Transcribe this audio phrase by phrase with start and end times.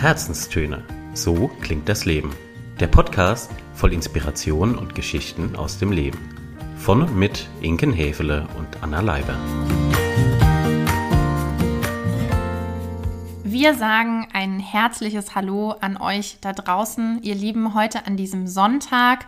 [0.00, 0.82] Herzenstöne.
[1.12, 2.34] So klingt das Leben.
[2.80, 6.18] Der Podcast voll Inspiration und Geschichten aus dem Leben.
[6.78, 9.36] Von und mit Inken Hefele und Anna Leiber.
[13.44, 19.26] Wir sagen ein herzliches Hallo an euch da draußen, ihr Lieben, heute an diesem Sonntag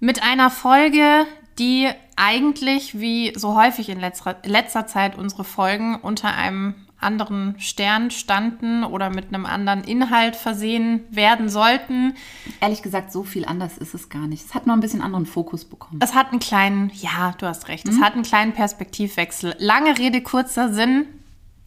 [0.00, 1.26] mit einer Folge,
[1.58, 8.10] die eigentlich wie so häufig in letzter, letzter Zeit unsere Folgen unter einem anderen Stern
[8.10, 12.14] standen oder mit einem anderen Inhalt versehen werden sollten.
[12.60, 14.44] Ehrlich gesagt, so viel anders ist es gar nicht.
[14.44, 16.00] Es hat nur ein bisschen anderen Fokus bekommen.
[16.02, 17.92] Es hat einen kleinen, ja, du hast recht, mhm.
[17.92, 19.54] es hat einen kleinen Perspektivwechsel.
[19.58, 21.06] Lange Rede, kurzer Sinn.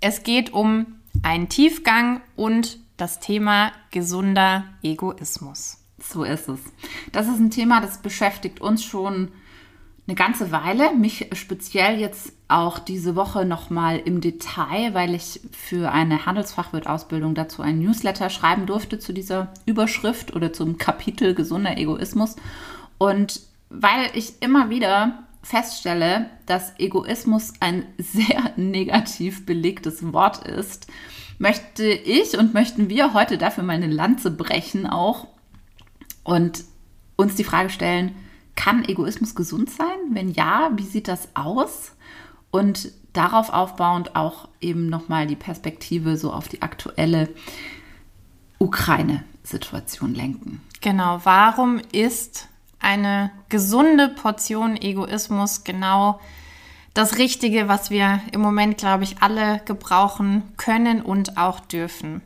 [0.02, 0.86] Es geht um
[1.24, 5.78] einen Tiefgang und das Thema gesunder Egoismus.
[5.98, 6.60] So ist es.
[7.12, 9.32] Das ist ein Thema, das beschäftigt uns schon
[10.08, 15.92] eine ganze Weile, mich speziell jetzt auch diese Woche nochmal im Detail, weil ich für
[15.92, 22.36] eine Handelsfachwirt-Ausbildung dazu einen Newsletter schreiben durfte zu dieser Überschrift oder zum Kapitel gesunder Egoismus.
[23.00, 30.88] Und weil ich immer wieder feststelle, dass Egoismus ein sehr negativ belegtes Wort ist,
[31.40, 35.28] möchte ich und möchten wir heute dafür mal eine Lanze brechen auch
[36.24, 36.64] und
[37.16, 38.16] uns die Frage stellen,
[38.56, 39.98] kann Egoismus gesund sein?
[40.12, 41.92] Wenn ja, wie sieht das aus?
[42.52, 47.30] Und darauf aufbauend auch eben nochmal die Perspektive so auf die aktuelle
[48.60, 50.62] Ukraine-Situation lenken.
[50.82, 52.48] Genau, warum ist
[52.80, 56.20] eine gesunde Portion Egoismus genau
[56.94, 62.22] das Richtige, was wir im Moment, glaube ich, alle gebrauchen können und auch dürfen?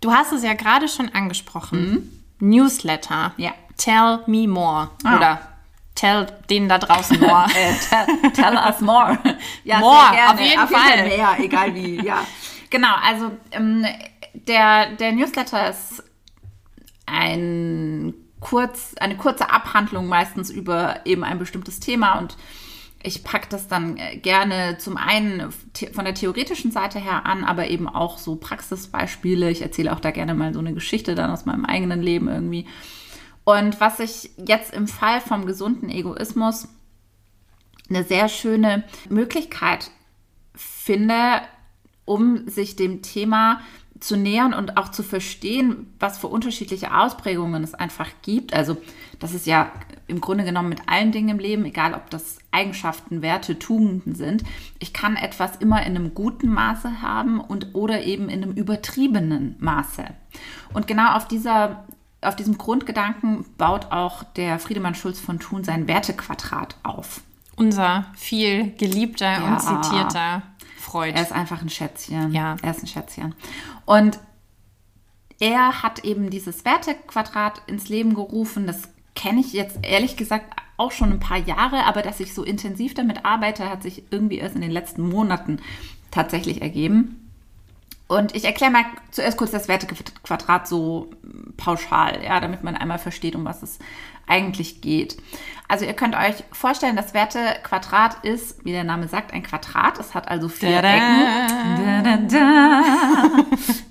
[0.00, 2.10] Du hast es ja gerade schon angesprochen.
[2.38, 2.50] Mhm.
[2.50, 3.32] Newsletter.
[3.36, 3.52] Ja.
[3.76, 4.90] Tell me more.
[5.02, 5.16] Ah.
[5.16, 5.40] Oder
[5.94, 7.46] tell denen da draußen more.
[7.54, 9.18] äh, tell, tell, us more.
[9.64, 11.04] ja, more, auf jeden auf Fall.
[11.04, 12.26] Mehr, egal wie, ja.
[12.70, 13.86] Genau, also ähm,
[14.34, 16.02] der, der Newsletter ist
[17.06, 22.36] ein kurz, eine kurze Abhandlung meistens über eben ein bestimmtes Thema und
[23.06, 25.52] ich packe das dann äh, gerne zum einen
[25.92, 29.50] von der theoretischen Seite her an, aber eben auch so Praxisbeispiele.
[29.50, 32.66] Ich erzähle auch da gerne mal so eine Geschichte dann aus meinem eigenen Leben irgendwie.
[33.44, 36.68] Und was ich jetzt im Fall vom gesunden Egoismus
[37.88, 39.90] eine sehr schöne Möglichkeit
[40.54, 41.42] finde,
[42.04, 43.60] um sich dem Thema
[44.00, 48.52] zu nähern und auch zu verstehen, was für unterschiedliche Ausprägungen es einfach gibt.
[48.52, 48.76] Also
[49.18, 49.72] das ist ja
[50.06, 54.44] im Grunde genommen mit allen Dingen im Leben, egal ob das Eigenschaften, Werte, Tugenden sind.
[54.78, 59.56] Ich kann etwas immer in einem guten Maße haben und oder eben in einem übertriebenen
[59.58, 60.04] Maße.
[60.74, 61.84] Und genau auf dieser
[62.24, 67.20] auf diesem Grundgedanken baut auch der Friedemann Schulz von Thun sein Wertequadrat auf.
[67.56, 69.52] Unser viel geliebter ja.
[69.52, 70.42] und zitierter
[70.78, 71.14] Freud.
[71.14, 72.32] Er ist einfach ein Schätzchen.
[72.32, 72.56] Ja.
[72.62, 73.34] Er ist ein Schätzchen.
[73.84, 74.18] Und
[75.40, 78.66] er hat eben dieses Wertequadrat ins Leben gerufen.
[78.66, 82.42] Das kenne ich jetzt ehrlich gesagt auch schon ein paar Jahre, aber dass ich so
[82.42, 85.60] intensiv damit arbeite, hat sich irgendwie erst in den letzten Monaten
[86.10, 87.23] tatsächlich ergeben.
[88.06, 91.10] Und ich erkläre mal zuerst kurz das Wertequadrat so
[91.56, 93.78] pauschal, ja, damit man einmal versteht, um was es
[94.26, 95.16] eigentlich geht.
[95.68, 99.98] Also ihr könnt euch vorstellen, das Wertequadrat ist, wie der Name sagt, ein Quadrat.
[99.98, 100.94] Es hat also vier da -da.
[102.04, 102.28] Ecken.
[102.28, 102.82] Da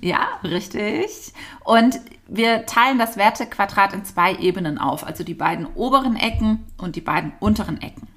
[0.00, 1.32] ja, richtig.
[1.64, 6.96] Und wir teilen das Wertequadrat in zwei Ebenen auf, also die beiden oberen Ecken und
[6.96, 8.08] die beiden unteren Ecken.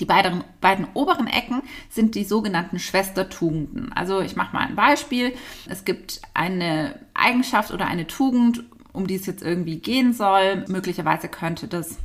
[0.00, 3.92] Die beiden, beiden oberen Ecken sind die sogenannten Schwestertugenden.
[3.92, 5.34] Also ich mache mal ein Beispiel.
[5.68, 10.64] Es gibt eine Eigenschaft oder eine Tugend, um die es jetzt irgendwie gehen soll.
[10.68, 11.98] Möglicherweise könnte das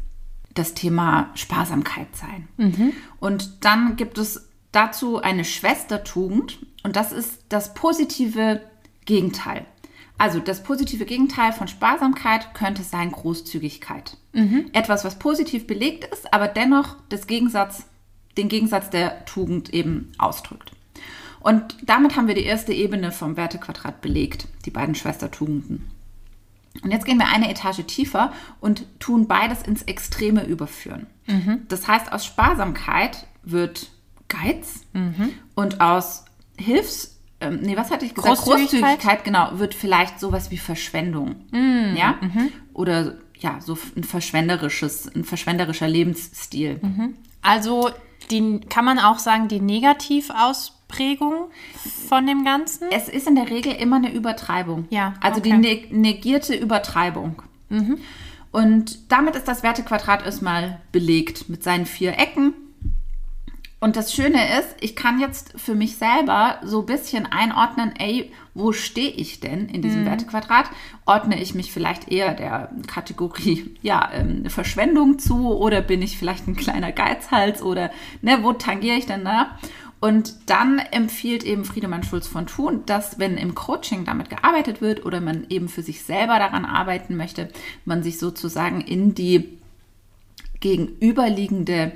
[0.56, 2.48] das Thema Sparsamkeit sein.
[2.58, 2.94] Mhm.
[3.20, 8.62] Und dann gibt es dazu eine Schwestertugend und das ist das positive
[9.06, 9.66] Gegenteil.
[10.18, 14.18] Also das positive Gegenteil von Sparsamkeit könnte sein Großzügigkeit.
[14.34, 14.70] Mhm.
[14.72, 17.86] Etwas, was positiv belegt ist, aber dennoch das Gegensatz,
[18.38, 20.72] den Gegensatz der Tugend eben ausdrückt.
[21.42, 25.92] Und damit haben wir die erste Ebene vom Wertequadrat belegt, die beiden Schwestertugenden.
[26.82, 31.08] Und jetzt gehen wir eine Etage tiefer und tun beides ins Extreme überführen.
[31.28, 31.62] Mhm.
[31.68, 33.92] Das heißt, aus Sparsamkeit wird
[34.28, 35.34] Geiz mhm.
[35.54, 36.26] und aus
[36.58, 37.15] Hilfs
[37.46, 38.36] ähm, nee, was hatte ich gesagt?
[38.36, 41.36] Großzügigkeit, Großzügigkeit genau, wird vielleicht sowas wie Verschwendung.
[41.52, 42.16] Mm, ja?
[42.22, 42.52] Mhm.
[42.74, 46.80] Oder ja, so ein verschwenderisches, ein verschwenderischer Lebensstil.
[46.82, 47.16] Mhm.
[47.42, 47.90] Also
[48.32, 51.52] die, kann man auch sagen, die Negativausprägung
[52.10, 52.88] von dem Ganzen?
[52.92, 54.86] Es ist in der Regel immer eine Übertreibung.
[54.90, 55.14] Ja.
[55.22, 55.60] Also okay.
[55.62, 57.42] die negierte Übertreibung.
[57.70, 57.98] Mhm.
[58.52, 62.54] Und damit ist das Wertequadrat erstmal belegt mit seinen vier Ecken
[63.86, 68.32] Und das Schöne ist, ich kann jetzt für mich selber so ein bisschen einordnen, ey,
[68.56, 70.06] wo stehe ich denn in diesem mhm.
[70.08, 70.72] Wertequadrat?
[71.06, 76.48] Ordne ich mich vielleicht eher der Kategorie ja, ähm, Verschwendung zu oder bin ich vielleicht
[76.48, 77.92] ein kleiner Geizhals oder
[78.24, 79.60] ne, wo tangiere ich denn da?
[80.00, 85.06] Und dann empfiehlt eben Friedemann Schulz von Thun, dass wenn im Coaching damit gearbeitet wird
[85.06, 87.50] oder man eben für sich selber daran arbeiten möchte,
[87.86, 89.60] man sich sozusagen in die
[90.60, 91.92] gegenüberliegende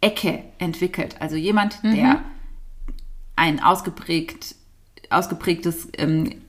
[0.00, 1.20] Ecke entwickelt.
[1.20, 1.94] Also jemand, mhm.
[1.94, 2.24] der
[3.36, 4.54] ein ausgeprägt,
[5.10, 6.42] ausgeprägtes ähm,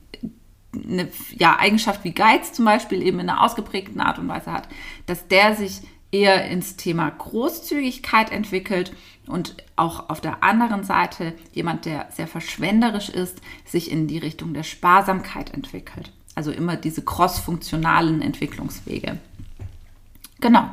[0.74, 4.68] eine ja, Eigenschaft wie Geiz zum Beispiel eben in einer ausgeprägten Art und Weise hat,
[5.06, 8.94] dass der sich eher ins Thema Großzügigkeit entwickelt
[9.26, 14.52] und auch auf der anderen Seite jemand, der sehr verschwenderisch ist, sich in die Richtung
[14.52, 16.12] der Sparsamkeit entwickelt.
[16.34, 19.18] Also immer diese crossfunktionalen Entwicklungswege.
[20.40, 20.68] Genau.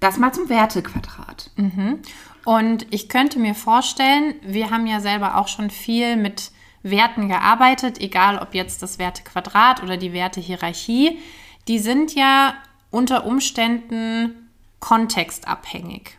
[0.00, 1.50] Das mal zum Wertequadrat.
[1.56, 2.00] Mhm.
[2.44, 6.50] Und ich könnte mir vorstellen, wir haben ja selber auch schon viel mit
[6.82, 11.18] Werten gearbeitet, egal ob jetzt das Wertequadrat oder die Wertehierarchie.
[11.66, 12.54] Die sind ja
[12.90, 14.48] unter Umständen
[14.80, 16.16] kontextabhängig.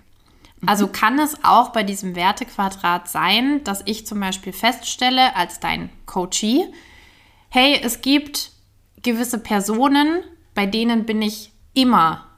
[0.66, 0.92] Also mhm.
[0.92, 6.66] kann es auch bei diesem Wertequadrat sein, dass ich zum Beispiel feststelle als dein Coachee,
[7.50, 8.52] hey, es gibt
[9.02, 10.22] gewisse Personen,
[10.54, 12.29] bei denen bin ich immer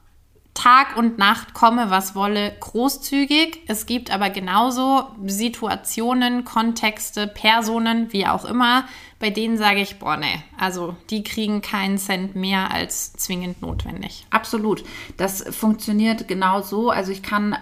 [0.62, 3.62] Tag und Nacht komme, was wolle, großzügig.
[3.66, 8.86] Es gibt aber genauso Situationen, Kontexte, Personen, wie auch immer,
[9.18, 14.28] bei denen sage ich, boah, nee, also die kriegen keinen Cent mehr als zwingend notwendig.
[14.30, 14.84] Absolut.
[15.18, 16.92] Das funktioniert genau so.
[16.92, 17.58] Also ich kann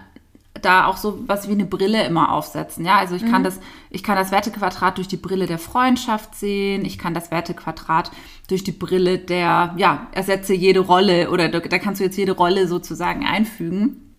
[0.61, 2.85] da auch so was wie eine Brille immer aufsetzen.
[2.85, 3.31] Ja, also ich mhm.
[3.31, 3.59] kann das,
[3.89, 6.85] ich kann das Wertequadrat durch die Brille der Freundschaft sehen.
[6.85, 8.11] Ich kann das Wertequadrat
[8.47, 12.33] durch die Brille der, ja, ersetze jede Rolle oder da, da kannst du jetzt jede
[12.33, 14.15] Rolle sozusagen einfügen.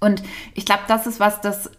[0.00, 0.22] Und
[0.54, 1.70] ich glaube, das ist was, das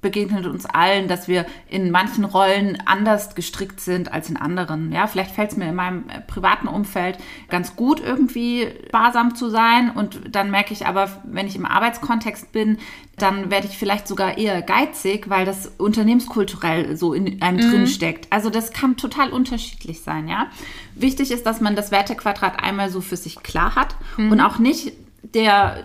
[0.00, 4.92] begegnet uns allen, dass wir in manchen Rollen anders gestrickt sind als in anderen.
[4.92, 7.18] Ja, vielleicht fällt es mir in meinem äh, privaten Umfeld
[7.48, 9.90] ganz gut, irgendwie sparsam zu sein.
[9.90, 12.78] Und dann merke ich aber, wenn ich im Arbeitskontext bin,
[13.16, 17.70] dann werde ich vielleicht sogar eher geizig, weil das unternehmenskulturell so in einem mhm.
[17.70, 18.32] drin steckt.
[18.32, 20.46] Also das kann total unterschiedlich sein, ja.
[20.94, 24.32] Wichtig ist, dass man das Wertequadrat einmal so für sich klar hat mhm.
[24.32, 24.92] und auch nicht
[25.34, 25.84] der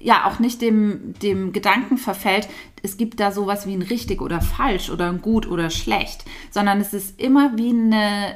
[0.00, 2.48] ja auch nicht dem, dem Gedanken verfällt,
[2.82, 6.80] es gibt da sowas wie ein richtig oder falsch oder ein gut oder schlecht, sondern
[6.80, 8.34] es ist immer wie eine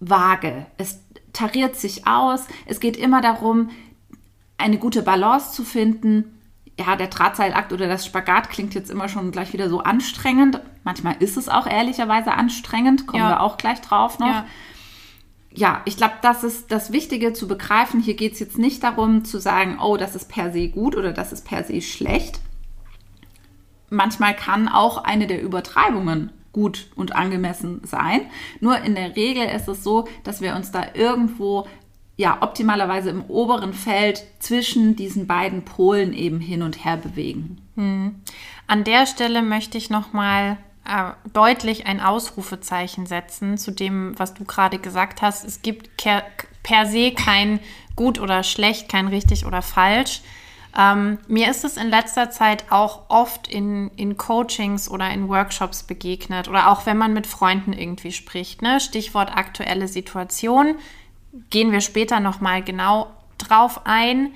[0.00, 0.66] Waage.
[0.78, 1.00] Es
[1.32, 2.46] tariert sich aus.
[2.66, 3.70] Es geht immer darum,
[4.56, 6.38] eine gute Balance zu finden.
[6.78, 10.60] Ja, der Drahtseilakt oder das Spagat klingt jetzt immer schon gleich wieder so anstrengend.
[10.84, 13.30] Manchmal ist es auch ehrlicherweise anstrengend, kommen ja.
[13.30, 14.28] wir auch gleich drauf noch.
[14.28, 14.46] Ja
[15.52, 18.00] ja, ich glaube, das ist das Wichtige zu begreifen.
[18.00, 21.12] Hier geht es jetzt nicht darum zu sagen, oh, das ist per se gut oder
[21.12, 22.40] das ist per se schlecht.
[23.90, 28.22] Manchmal kann auch eine der Übertreibungen gut und angemessen sein.
[28.60, 31.66] Nur in der Regel ist es so, dass wir uns da irgendwo
[32.16, 37.60] ja optimalerweise im oberen Feld zwischen diesen beiden Polen eben hin und her bewegen.
[37.76, 38.16] Hm.
[38.66, 40.58] An der Stelle möchte ich noch mal
[41.32, 45.44] deutlich ein Ausrufezeichen setzen zu dem, was du gerade gesagt hast.
[45.44, 45.90] Es gibt
[46.62, 47.60] per se kein
[47.96, 50.22] gut oder schlecht, kein richtig oder falsch.
[50.76, 55.82] Ähm, mir ist es in letzter Zeit auch oft in, in Coachings oder in Workshops
[55.82, 58.62] begegnet oder auch wenn man mit Freunden irgendwie spricht.
[58.62, 58.78] Ne?
[58.80, 60.76] Stichwort aktuelle Situation.
[61.50, 64.32] Gehen wir später nochmal genau drauf ein.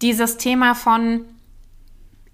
[0.00, 1.24] Dieses Thema von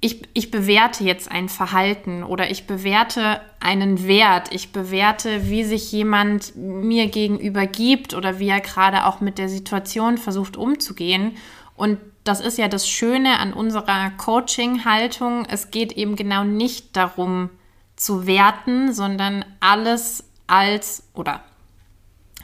[0.01, 5.91] ich, ich bewerte jetzt ein Verhalten oder ich bewerte einen Wert, ich bewerte, wie sich
[5.91, 11.37] jemand mir gegenüber gibt oder wie er gerade auch mit der Situation versucht umzugehen.
[11.75, 15.47] Und das ist ja das Schöne an unserer Coaching-Haltung.
[15.47, 17.51] Es geht eben genau nicht darum
[17.97, 21.43] zu werten, sondern alles als oder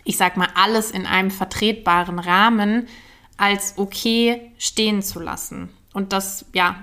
[0.02, 2.88] ich sag mal alles in einem vertretbaren Rahmen
[3.36, 5.70] als okay stehen zu lassen.
[5.94, 6.74] Und das, ja,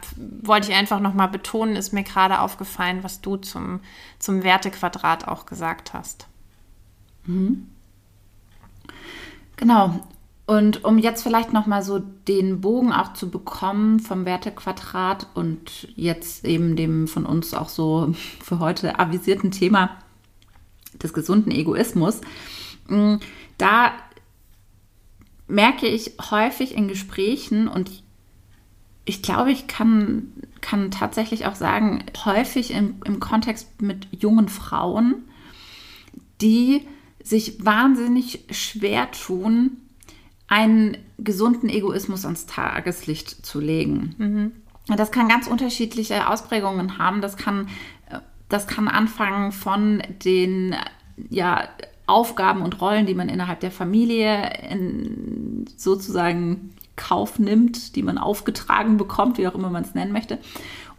[0.42, 3.82] wollte ich einfach nochmal betonen, ist mir gerade aufgefallen, was du zum,
[4.20, 6.28] zum Wertequadrat auch gesagt hast.
[7.26, 7.68] Mhm.
[9.58, 10.00] Genau.
[10.46, 16.46] Und um jetzt vielleicht nochmal so den Bogen auch zu bekommen vom Wertequadrat und jetzt
[16.46, 19.98] eben dem von uns auch so für heute avisierten Thema
[21.04, 22.22] des gesunden Egoismus,
[22.88, 23.16] mm,
[23.58, 23.92] da
[25.48, 28.01] merke ich häufig in Gesprächen und
[29.06, 30.32] ich glaube, ich kann,
[30.62, 35.24] kann tatsächlich auch sagen, häufig im, im Kontext mit jungen Frauen,
[36.42, 36.86] die
[37.24, 39.78] sich wahnsinnig schwer tun,
[40.48, 44.16] einen gesunden Egoismus ans Tageslicht zu legen.
[44.18, 44.52] Mhm.
[44.98, 47.22] das kann ganz unterschiedliche Ausprägungen haben.
[47.22, 47.70] Das kann,
[48.50, 50.76] das kann anfangen von den
[51.30, 51.70] ja,
[52.06, 58.98] Aufgaben und Rollen, die man innerhalb der Familie in, sozusagen Kauf nimmt, die man aufgetragen
[58.98, 60.40] bekommt, wie auch immer man es nennen möchte,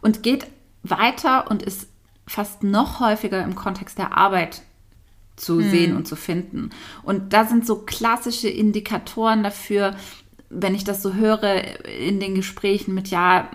[0.01, 0.47] und geht
[0.83, 1.87] weiter und ist
[2.27, 4.61] fast noch häufiger im Kontext der Arbeit
[5.35, 5.69] zu hm.
[5.69, 6.69] sehen und zu finden.
[7.03, 9.95] Und da sind so klassische Indikatoren dafür,
[10.49, 13.49] wenn ich das so höre in den Gesprächen mit, ja,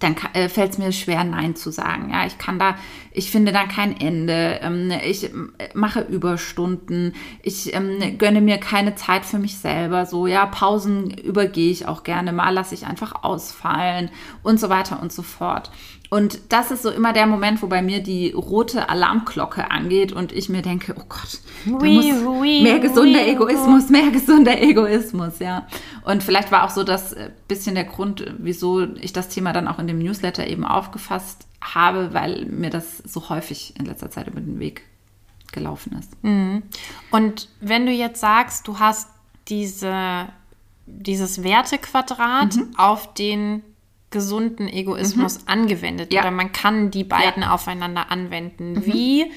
[0.00, 2.10] dann äh, fällt es mir schwer, Nein zu sagen.
[2.10, 2.76] Ja, ich kann da,
[3.12, 4.60] ich finde da kein Ende.
[4.62, 5.30] Ähm, ich äh,
[5.74, 7.14] mache Überstunden.
[7.42, 10.06] Ich ähm, gönne mir keine Zeit für mich selber.
[10.06, 14.10] So, ja, Pausen übergehe ich auch gerne mal, lasse ich einfach ausfallen
[14.42, 15.70] und so weiter und so fort.
[16.14, 20.30] Und das ist so immer der Moment, wo bei mir die rote Alarmglocke angeht und
[20.30, 21.40] ich mir denke, oh Gott,
[22.62, 25.66] mehr gesunder Egoismus, mehr gesunder Egoismus, ja.
[26.04, 29.66] Und vielleicht war auch so das äh, bisschen der Grund, wieso ich das Thema dann
[29.66, 34.28] auch in dem Newsletter eben aufgefasst habe, weil mir das so häufig in letzter Zeit
[34.28, 34.82] über den Weg
[35.50, 36.22] gelaufen ist.
[36.22, 36.62] Mhm.
[37.10, 39.08] Und wenn du jetzt sagst, du hast
[39.48, 40.28] diese,
[40.86, 42.70] dieses Wertequadrat mhm.
[42.76, 43.64] auf den
[44.14, 45.48] gesunden Egoismus mhm.
[45.48, 46.22] angewendet ja.
[46.22, 47.52] oder man kann die beiden ja.
[47.52, 48.72] aufeinander anwenden.
[48.72, 48.86] Mhm.
[48.86, 49.32] Wie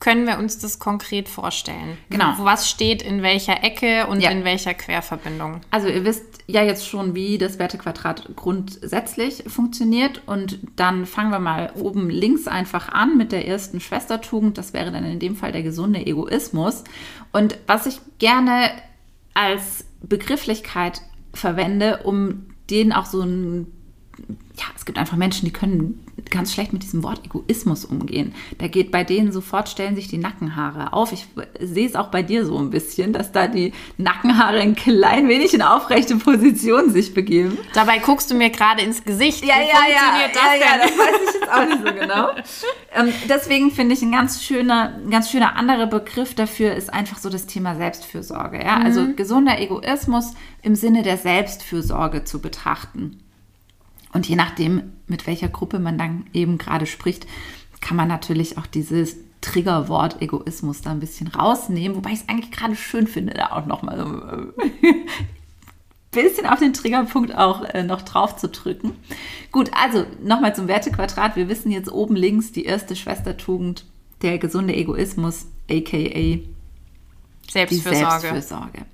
[0.00, 1.98] können wir uns das konkret vorstellen?
[2.10, 2.34] Genau.
[2.38, 4.30] Was steht in welcher Ecke und ja.
[4.30, 5.60] in welcher Querverbindung?
[5.70, 11.40] Also ihr wisst ja jetzt schon, wie das Wertequadrat grundsätzlich funktioniert und dann fangen wir
[11.40, 14.56] mal oben links einfach an mit der ersten Schwestertugend.
[14.56, 16.84] Das wäre dann in dem Fall der gesunde Egoismus.
[17.32, 18.70] Und was ich gerne
[19.34, 21.02] als Begrifflichkeit
[21.34, 23.77] verwende, um den auch so ein
[24.58, 28.34] ja, es gibt einfach Menschen, die können ganz schlecht mit diesem Wort Egoismus umgehen.
[28.58, 31.12] Da geht bei denen sofort, stellen sich die Nackenhaare auf.
[31.12, 31.26] Ich
[31.60, 35.54] sehe es auch bei dir so ein bisschen, dass da die Nackenhaare ein klein wenig
[35.54, 37.56] in aufrechte Position sich begeben.
[37.72, 39.44] Dabei guckst du mir gerade ins Gesicht.
[39.44, 42.30] Ja, Wie ja, ja, das ja, ja, das weiß ich jetzt auch nicht so genau.
[42.96, 47.18] ähm, deswegen finde ich ein ganz schöner, ein ganz schöner anderer Begriff dafür ist einfach
[47.18, 48.58] so das Thema Selbstfürsorge.
[48.62, 48.78] Ja?
[48.78, 49.16] Also mhm.
[49.16, 53.22] gesunder Egoismus im Sinne der Selbstfürsorge zu betrachten.
[54.12, 57.26] Und je nachdem, mit welcher Gruppe man dann eben gerade spricht,
[57.80, 62.50] kann man natürlich auch dieses Triggerwort Egoismus da ein bisschen rausnehmen, wobei ich es eigentlich
[62.50, 64.94] gerade schön finde, da auch nochmal so ein äh,
[66.10, 68.96] bisschen auf den Triggerpunkt auch äh, noch drauf zu drücken.
[69.52, 71.36] Gut, also nochmal zum Wertequadrat.
[71.36, 73.84] Wir wissen jetzt oben links die erste Schwestertugend,
[74.22, 76.40] der gesunde Egoismus, aka
[77.50, 78.20] Selbstfürsorge.
[78.20, 78.86] Selbstfürsorge.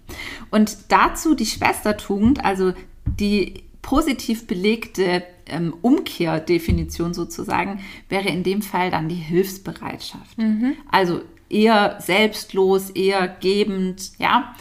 [0.50, 2.72] Und dazu die Schwestertugend, also
[3.06, 10.38] die positiv belegte ähm, Umkehrdefinition sozusagen wäre in dem Fall dann die Hilfsbereitschaft.
[10.38, 10.72] Mhm.
[10.90, 14.54] Also eher selbstlos, eher gebend, ja,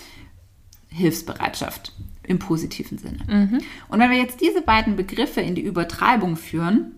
[0.89, 3.19] Hilfsbereitschaft im positiven Sinne.
[3.27, 3.59] Mhm.
[3.87, 6.91] Und wenn wir jetzt diese beiden Begriffe in die Übertreibung führen,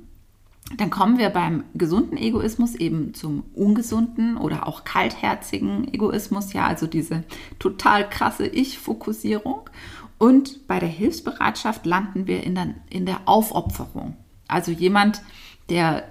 [0.77, 6.87] dann kommen wir beim gesunden Egoismus eben zum ungesunden oder auch kaltherzigen Egoismus, ja, also
[6.87, 7.23] diese
[7.59, 9.69] total krasse Ich-Fokussierung.
[10.17, 14.15] Und bei der Hilfsbereitschaft landen wir in der, in der Aufopferung.
[14.47, 15.21] Also jemand,
[15.69, 16.03] der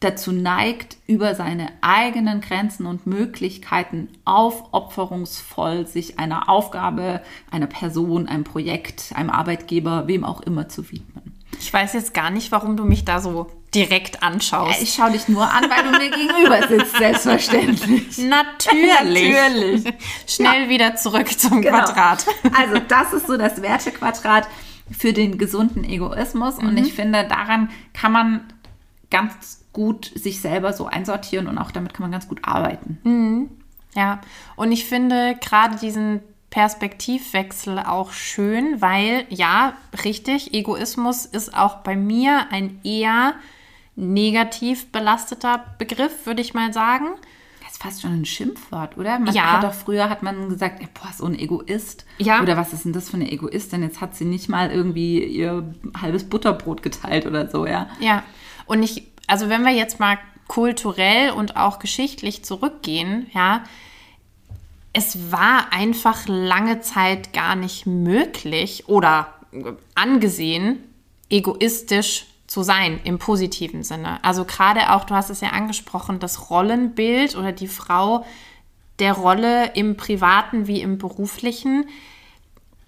[0.00, 7.20] dazu neigt, über seine eigenen Grenzen und Möglichkeiten aufopferungsvoll sich einer Aufgabe,
[7.50, 11.34] einer Person, einem Projekt, einem Arbeitgeber, wem auch immer zu widmen.
[11.58, 14.78] Ich weiß jetzt gar nicht, warum du mich da so direkt anschaust.
[14.78, 18.18] Ja, ich schaue dich nur an, weil du mir gegenüber sitzt, selbstverständlich.
[18.18, 19.34] Natürlich.
[19.34, 19.94] Natürlich.
[20.26, 20.68] Schnell ja.
[20.68, 21.78] wieder zurück zum genau.
[21.78, 22.26] Quadrat.
[22.56, 24.48] Also das ist so das Wertequadrat
[24.90, 26.58] für den gesunden Egoismus.
[26.58, 26.68] Mhm.
[26.68, 28.52] Und ich finde, daran kann man
[29.10, 32.98] ganz gut sich selber so einsortieren und auch damit kann man ganz gut arbeiten.
[33.04, 33.50] Mhm.
[33.94, 34.20] Ja,
[34.56, 36.20] und ich finde gerade diesen
[36.50, 43.34] Perspektivwechsel auch schön, weil ja, richtig, Egoismus ist auch bei mir ein eher
[43.98, 47.08] negativ belasteter Begriff, würde ich mal sagen.
[47.60, 49.18] Das ist fast schon ein Schimpfwort, oder?
[49.18, 49.54] Man ja.
[49.54, 52.06] Hat doch früher hat man gesagt, boah, so ein Egoist.
[52.18, 52.40] Ja.
[52.40, 53.82] Oder was ist denn das für eine Egoistin?
[53.82, 57.90] Jetzt hat sie nicht mal irgendwie ihr halbes Butterbrot geteilt oder so, ja.
[57.98, 58.22] Ja.
[58.66, 63.64] Und ich, also wenn wir jetzt mal kulturell und auch geschichtlich zurückgehen, ja,
[64.92, 69.34] es war einfach lange Zeit gar nicht möglich oder
[69.94, 70.78] angesehen,
[71.28, 74.24] egoistisch zu sein im positiven Sinne.
[74.24, 78.24] Also gerade auch, du hast es ja angesprochen, das Rollenbild oder die Frau
[78.98, 81.88] der Rolle im privaten wie im beruflichen.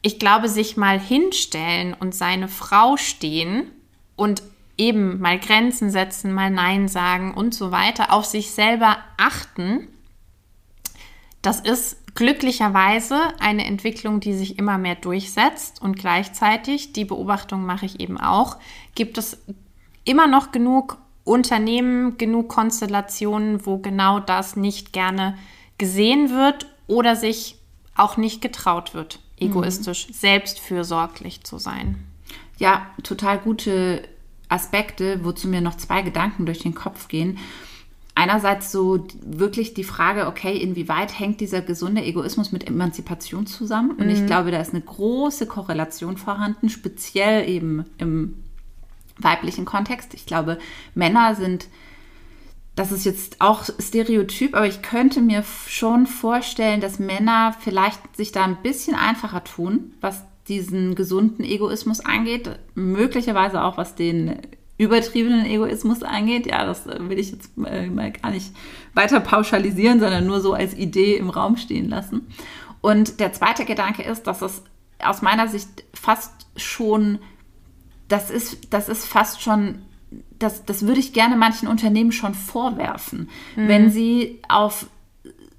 [0.03, 3.71] Ich glaube, sich mal hinstellen und seine Frau stehen
[4.17, 4.43] und
[4.79, 9.89] eben mal Grenzen setzen, mal Nein sagen und so weiter, auf sich selber achten,
[11.43, 17.87] Das ist glücklicherweise eine Entwicklung, die sich immer mehr durchsetzt und gleichzeitig, die Beobachtung mache
[17.87, 18.59] ich eben auch,
[18.95, 19.39] gibt es
[20.05, 25.39] immer noch genug Unternehmen, genug Konstellationen, wo genau das nicht gerne
[25.79, 27.57] gesehen wird oder sich
[27.95, 30.13] auch nicht getraut wird, egoistisch, mhm.
[30.13, 32.05] selbstfürsorglich zu sein.
[32.59, 34.07] Ja, total gute
[34.49, 37.39] Aspekte, wozu mir noch zwei Gedanken durch den Kopf gehen.
[38.15, 43.93] Einerseits so wirklich die Frage, okay, inwieweit hängt dieser gesunde Egoismus mit Emanzipation zusammen?
[43.93, 44.11] Und mhm.
[44.11, 48.43] ich glaube, da ist eine große Korrelation vorhanden, speziell eben im
[49.19, 50.15] weiblichen Kontext.
[50.15, 50.59] Ich glaube,
[50.95, 51.69] Männer sind,
[52.75, 58.33] das ist jetzt auch Stereotyp, aber ich könnte mir schon vorstellen, dass Männer vielleicht sich
[58.33, 64.37] da ein bisschen einfacher tun, was diesen gesunden Egoismus angeht, möglicherweise auch was den
[64.81, 66.47] übertriebenen Egoismus angeht.
[66.47, 68.53] Ja, das will ich jetzt mal gar nicht
[68.95, 72.27] weiter pauschalisieren, sondern nur so als Idee im Raum stehen lassen.
[72.81, 74.63] Und der zweite Gedanke ist, dass es
[74.99, 77.19] aus meiner Sicht fast schon,
[78.09, 79.81] das ist, das ist fast schon
[80.39, 83.69] das, das würde ich gerne manchen Unternehmen schon vorwerfen, mhm.
[83.69, 84.87] wenn sie auf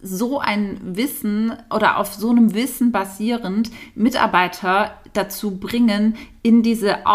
[0.01, 7.05] so ein Wissen oder auf so einem Wissen basierend Mitarbeiter dazu bringen, in diese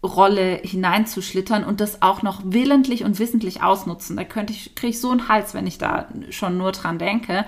[0.00, 4.16] Aufopferungsrolle hineinzuschlittern und das auch noch willentlich und wissentlich ausnutzen.
[4.16, 7.44] Da könnte ich, kriege ich so einen Hals, wenn ich da schon nur dran denke.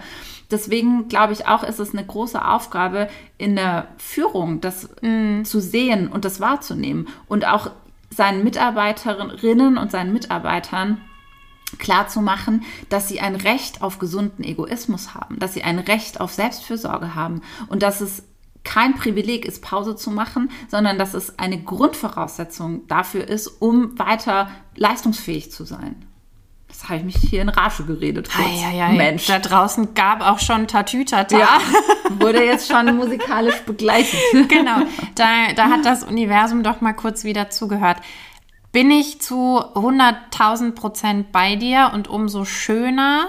[0.50, 5.44] Deswegen glaube ich auch, ist es eine große Aufgabe in der Führung, das mm.
[5.44, 7.70] zu sehen und das wahrzunehmen und auch
[8.10, 11.00] seinen Mitarbeiterinnen und seinen Mitarbeitern
[11.78, 16.20] klar zu machen, dass sie ein Recht auf gesunden Egoismus haben, dass sie ein Recht
[16.20, 18.24] auf Selbstfürsorge haben und dass es
[18.64, 24.50] kein Privileg ist, Pause zu machen, sondern dass es eine Grundvoraussetzung dafür ist, um weiter
[24.76, 26.06] leistungsfähig zu sein.
[26.68, 28.30] Das habe ich mich hier in Rage geredet.
[28.30, 28.46] Kurz.
[28.46, 28.92] Ei, ei, ei.
[28.92, 29.26] Mensch.
[29.26, 31.36] Da draußen gab auch schon Tatütata.
[31.36, 31.58] Ja,
[32.20, 34.20] wurde jetzt schon musikalisch begleitet.
[34.48, 34.82] genau,
[35.16, 37.98] da, da hat das Universum doch mal kurz wieder zugehört
[38.72, 43.28] bin ich zu 100.000 Prozent bei dir und umso schöner,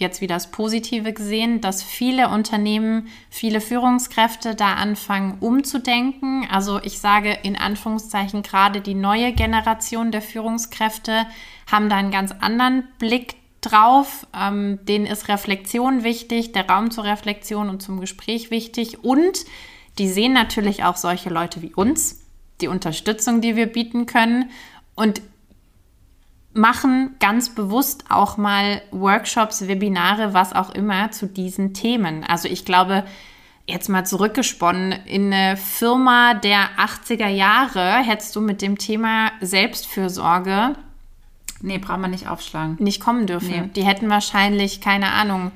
[0.00, 6.46] jetzt wieder das Positive gesehen, dass viele Unternehmen, viele Führungskräfte da anfangen umzudenken.
[6.50, 11.26] Also ich sage in Anführungszeichen gerade die neue Generation der Führungskräfte
[11.70, 14.26] haben da einen ganz anderen Blick drauf.
[14.34, 19.44] Ähm, denen ist Reflexion wichtig, der Raum zur Reflexion und zum Gespräch wichtig und
[19.98, 22.22] die sehen natürlich auch solche Leute wie uns,
[22.62, 24.50] die Unterstützung, die wir bieten können
[24.94, 25.20] und
[26.52, 32.24] machen ganz bewusst auch mal Workshops, Webinare, was auch immer zu diesen Themen.
[32.24, 33.04] Also ich glaube,
[33.66, 40.74] jetzt mal zurückgesponnen, in eine Firma der 80er Jahre hättest du mit dem Thema Selbstfürsorge
[41.62, 42.76] Nee, braucht man nicht aufschlagen.
[42.78, 43.50] Nicht kommen dürfen.
[43.50, 43.70] Nee.
[43.74, 45.52] Die hätten wahrscheinlich, keine Ahnung,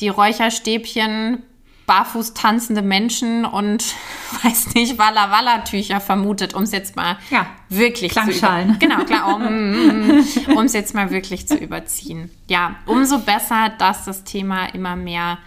[0.00, 1.42] die Räucherstäbchen
[1.86, 3.84] barfuß tanzende Menschen und
[4.42, 8.74] weiß nicht, Walla Walla Tücher vermutet, um es jetzt mal ja, wirklich Klangschalen.
[8.74, 12.30] zu Genau, klar, um es jetzt mal wirklich zu überziehen.
[12.48, 15.38] Ja, umso besser, dass das Thema immer mehr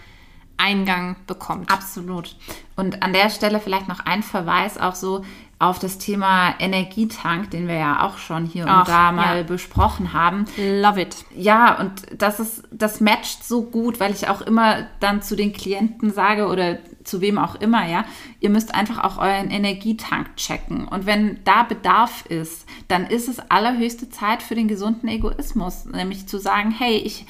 [0.56, 1.70] Eingang bekommt.
[1.70, 2.36] Absolut.
[2.76, 5.24] Und an der Stelle vielleicht noch ein Verweis auch so,
[5.60, 9.42] auf das Thema Energietank, den wir ja auch schon hier Ach, und da mal ja.
[9.42, 10.46] besprochen haben.
[10.56, 11.16] Love it.
[11.36, 15.52] Ja, und das ist, das matcht so gut, weil ich auch immer dann zu den
[15.52, 18.06] Klienten sage oder zu wem auch immer, ja,
[18.40, 20.88] ihr müsst einfach auch euren Energietank checken.
[20.88, 26.26] Und wenn da Bedarf ist, dann ist es allerhöchste Zeit für den gesunden Egoismus, nämlich
[26.26, 27.26] zu sagen, hey, ich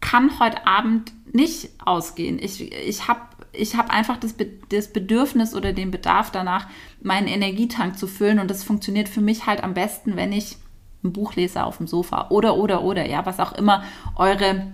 [0.00, 2.38] kann heute Abend nicht ausgehen.
[2.40, 3.20] Ich, ich habe
[3.52, 6.68] ich habe einfach das, Be das Bedürfnis oder den Bedarf danach,
[7.02, 8.38] meinen Energietank zu füllen.
[8.38, 10.56] Und das funktioniert für mich halt am besten, wenn ich
[11.02, 13.82] ein Buch lese auf dem Sofa oder, oder, oder, ja, was auch immer
[14.16, 14.72] eure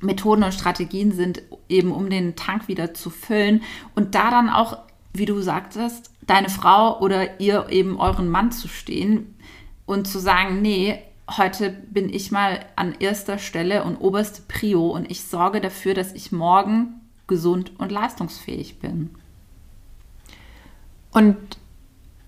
[0.00, 3.62] Methoden und Strategien sind, eben um den Tank wieder zu füllen.
[3.94, 4.78] Und da dann auch,
[5.12, 9.34] wie du sagtest, deine Frau oder ihr eben euren Mann zu stehen
[9.86, 11.02] und zu sagen, nee,
[11.36, 16.12] heute bin ich mal an erster Stelle und oberste Prio und ich sorge dafür, dass
[16.12, 16.97] ich morgen
[17.28, 19.14] gesund und leistungsfähig bin.
[21.12, 21.36] Und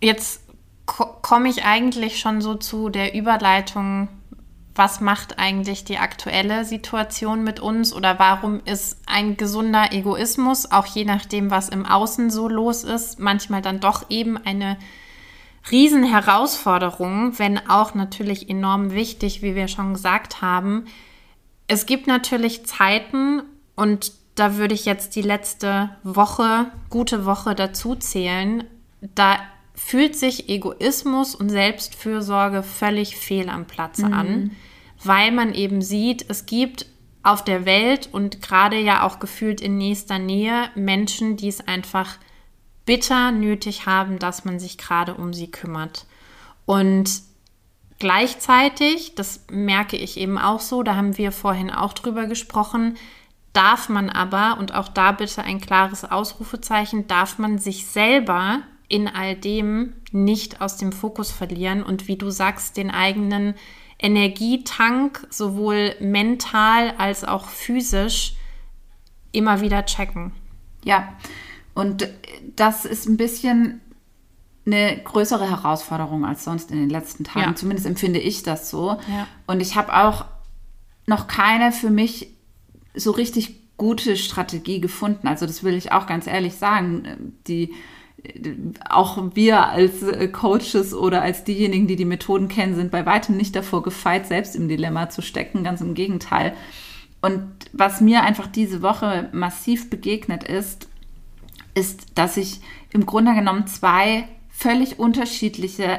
[0.01, 0.43] jetzt
[0.87, 4.09] komme ich eigentlich schon so zu der Überleitung,
[4.75, 10.87] was macht eigentlich die aktuelle Situation mit uns oder warum ist ein gesunder Egoismus, auch
[10.87, 14.79] je nachdem, was im Außen so los ist, manchmal dann doch eben eine
[15.71, 20.87] Riesenherausforderung, wenn auch natürlich enorm wichtig, wie wir schon gesagt haben.
[21.67, 23.43] Es gibt natürlich Zeiten
[23.77, 28.65] und da würde ich jetzt die letzte Woche, gute Woche dazu zählen.
[29.01, 29.39] Da
[29.75, 34.13] fühlt sich Egoismus und Selbstfürsorge völlig fehl am Platze mhm.
[34.13, 34.51] an,
[35.03, 36.87] weil man eben sieht, es gibt
[37.23, 42.17] auf der Welt und gerade ja auch gefühlt in nächster Nähe Menschen, die es einfach
[42.87, 46.07] bitter nötig haben, dass man sich gerade um sie kümmert.
[46.67, 47.23] Und
[47.99, 52.97] gleichzeitig, das merke ich eben auch so, da haben wir vorhin auch drüber gesprochen,
[53.53, 59.09] darf man aber, und auch da bitte ein klares Ausrufezeichen, darf man sich selber in
[59.09, 63.55] all dem nicht aus dem Fokus verlieren und wie du sagst, den eigenen
[63.99, 68.35] Energietank sowohl mental als auch physisch
[69.33, 70.33] immer wieder checken.
[70.85, 71.13] Ja,
[71.75, 72.09] und
[72.57, 73.81] das ist ein bisschen
[74.67, 77.51] eine größere Herausforderung als sonst in den letzten Tagen.
[77.51, 77.55] Ja.
[77.55, 78.99] Zumindest empfinde ich das so.
[79.09, 79.27] Ja.
[79.47, 80.25] Und ich habe auch
[81.07, 82.37] noch keine für mich
[82.95, 85.27] so richtig gute Strategie gefunden.
[85.27, 87.35] Also das will ich auch ganz ehrlich sagen.
[87.47, 87.73] Die
[88.89, 93.37] auch wir als äh, Coaches oder als diejenigen, die die Methoden kennen, sind bei weitem
[93.37, 95.65] nicht davor gefeit, selbst im Dilemma zu stecken.
[95.65, 96.55] Ganz im Gegenteil.
[97.23, 100.89] Und was mir einfach diese Woche massiv begegnet ist,
[101.75, 102.61] ist, dass ich
[102.93, 105.99] im Grunde genommen zwei völlig unterschiedliche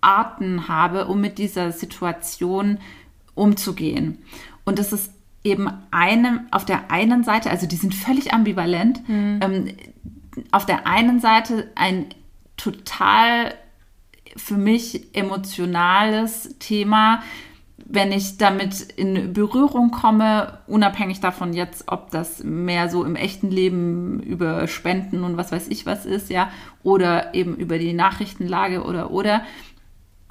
[0.00, 2.78] Arten habe, um mit dieser Situation
[3.34, 4.18] umzugehen.
[4.64, 9.40] Und das ist eben eine, auf der einen Seite, also die sind völlig ambivalent, mhm.
[9.42, 9.68] ähm,
[10.50, 12.06] auf der einen Seite ein
[12.56, 13.54] total
[14.36, 17.22] für mich emotionales Thema,
[17.92, 23.50] wenn ich damit in Berührung komme, unabhängig davon jetzt, ob das mehr so im echten
[23.50, 26.50] Leben über Spenden und was weiß ich was ist, ja,
[26.84, 29.42] oder eben über die Nachrichtenlage oder oder,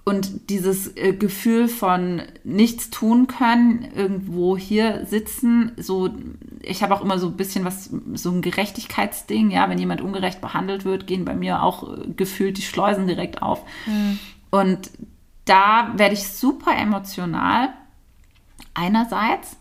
[0.09, 6.09] und dieses äh, Gefühl von nichts tun können, irgendwo hier sitzen, so,
[6.63, 10.41] ich habe auch immer so ein bisschen was, so ein Gerechtigkeitsding, ja, wenn jemand ungerecht
[10.41, 13.61] behandelt wird, gehen bei mir auch äh, gefühlt die Schleusen direkt auf.
[13.85, 14.17] Mhm.
[14.49, 14.89] Und
[15.45, 17.69] da werde ich super emotional,
[18.73, 19.58] einerseits.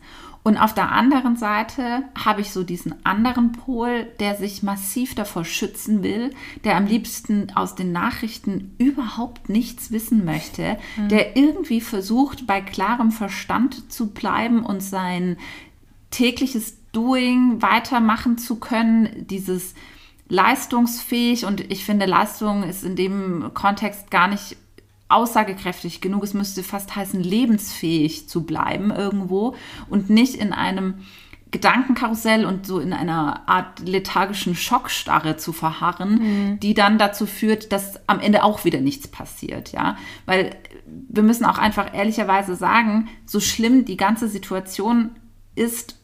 [0.49, 5.45] Und auf der anderen Seite habe ich so diesen anderen Pol, der sich massiv davor
[5.45, 6.31] schützen will,
[6.65, 11.09] der am liebsten aus den Nachrichten überhaupt nichts wissen möchte, mhm.
[11.11, 15.37] der irgendwie versucht, bei klarem Verstand zu bleiben und sein
[16.11, 19.75] tägliches Doing weitermachen zu können, dieses
[20.31, 24.57] leistungsfähig und ich finde, Leistung ist in dem Kontext gar nicht
[25.09, 26.23] aussagekräftig genug.
[26.23, 29.55] Es müsste fast heißen, lebensfähig zu bleiben irgendwo
[29.89, 30.95] und nicht in einem
[31.51, 36.61] Gedankenkarussell und so in einer Art lethargischen Schockstarre zu verharren, mhm.
[36.61, 39.97] die dann dazu führt, dass am Ende auch wieder nichts passiert, ja.
[40.27, 40.55] Weil
[40.87, 45.13] wir müssen auch einfach ehrlicherweise sagen, so schlimm die ganze Situation
[45.55, 45.98] ist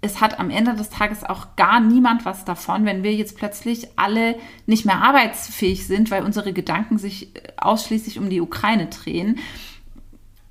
[0.00, 3.88] es hat am Ende des Tages auch gar niemand was davon, wenn wir jetzt plötzlich
[3.96, 9.38] alle nicht mehr arbeitsfähig sind, weil unsere Gedanken sich äh, ausschließlich um die Ukraine drehen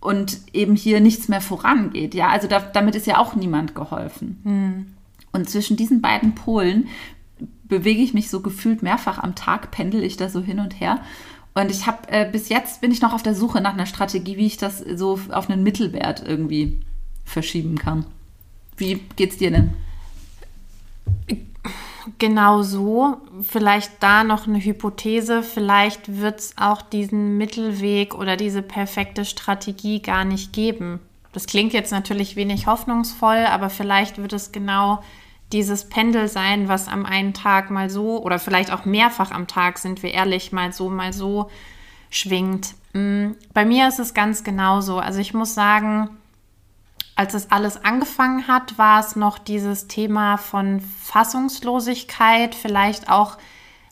[0.02, 2.14] und eben hier nichts mehr vorangeht.
[2.14, 4.40] Ja, also da, damit ist ja auch niemand geholfen.
[4.44, 4.88] Hm.
[5.32, 6.88] Und zwischen diesen beiden Polen
[7.64, 11.02] bewege ich mich so gefühlt mehrfach am Tag, pendel ich da so hin und her.
[11.54, 14.38] Und ich habe äh, bis jetzt bin ich noch auf der Suche nach einer Strategie,
[14.38, 16.80] wie ich das so auf einen Mittelwert irgendwie
[17.24, 18.06] verschieben kann.
[18.78, 19.74] Wie geht's dir denn?
[22.20, 23.18] Genau so.
[23.42, 25.44] Vielleicht da noch eine Hypothese.
[25.44, 31.00] Vielleicht wird es auch diesen Mittelweg oder diese perfekte Strategie gar nicht geben.
[31.34, 35.04] Das klingt jetzt natürlich wenig hoffnungsvoll, aber vielleicht wird es genau
[35.52, 39.78] dieses Pendel sein, was am einen Tag mal so oder vielleicht auch mehrfach am Tag,
[39.78, 41.50] sind wir ehrlich, mal so, mal so
[42.10, 42.76] schwingt.
[42.94, 44.98] Mm, bei mir ist es ganz genauso.
[44.98, 46.17] Also ich muss sagen,
[47.18, 53.38] als es alles angefangen hat, war es noch dieses Thema von Fassungslosigkeit, vielleicht auch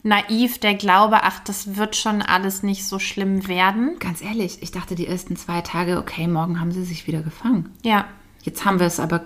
[0.04, 3.98] naiv der Glaube, ach, das wird schon alles nicht so schlimm werden.
[4.00, 7.74] Ganz ehrlich, ich dachte die ersten zwei Tage, okay, morgen haben sie sich wieder gefangen.
[7.84, 8.06] Ja.
[8.44, 9.26] Jetzt haben wir es aber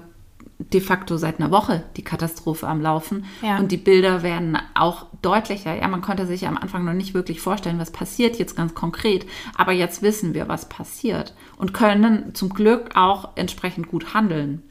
[0.60, 3.26] de facto seit einer Woche die Katastrophe am Laufen.
[3.42, 3.58] Ja.
[3.58, 5.76] Und die Bilder werden auch deutlicher.
[5.76, 9.26] Ja, man konnte sich am Anfang noch nicht wirklich vorstellen, was passiert jetzt ganz konkret.
[9.56, 14.62] Aber jetzt wissen wir, was passiert und können zum Glück auch entsprechend gut handeln.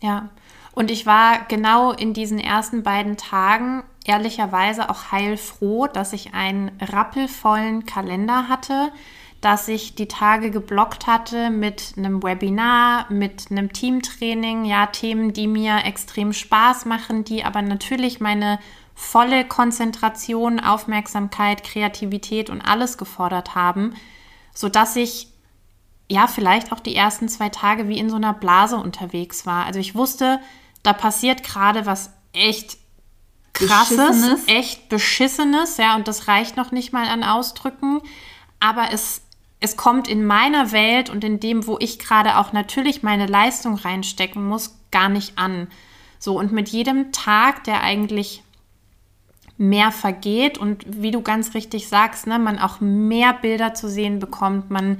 [0.00, 0.30] Ja.
[0.72, 6.70] Und ich war genau in diesen ersten beiden Tagen ehrlicherweise auch heilfroh, dass ich einen
[6.80, 8.92] rappelvollen Kalender hatte,
[9.44, 15.46] dass ich die Tage geblockt hatte mit einem Webinar, mit einem Teamtraining, ja, Themen, die
[15.46, 18.58] mir extrem Spaß machen, die aber natürlich meine
[18.94, 23.94] volle Konzentration, Aufmerksamkeit, Kreativität und alles gefordert haben,
[24.54, 25.28] sodass ich
[26.10, 29.66] ja vielleicht auch die ersten zwei Tage wie in so einer Blase unterwegs war.
[29.66, 30.40] Also ich wusste,
[30.82, 32.78] da passiert gerade was echt
[33.52, 34.48] krasses, beschissenes.
[34.48, 38.00] echt beschissenes, ja, und das reicht noch nicht mal an Ausdrücken,
[38.58, 39.23] aber es
[39.64, 43.76] es kommt in meiner Welt und in dem, wo ich gerade auch natürlich meine Leistung
[43.76, 45.68] reinstecken muss, gar nicht an.
[46.18, 48.42] So, und mit jedem Tag, der eigentlich
[49.56, 54.18] mehr vergeht und wie du ganz richtig sagst, ne, man auch mehr Bilder zu sehen
[54.18, 54.98] bekommt, man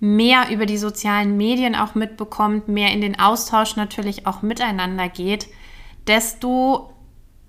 [0.00, 5.46] mehr über die sozialen Medien auch mitbekommt, mehr in den Austausch natürlich auch miteinander geht,
[6.08, 6.92] desto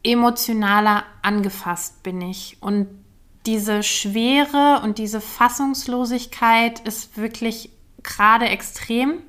[0.04, 2.58] emotionaler angefasst bin ich.
[2.62, 3.01] Und
[3.46, 7.72] diese Schwere und diese Fassungslosigkeit ist wirklich
[8.04, 9.20] gerade extrem,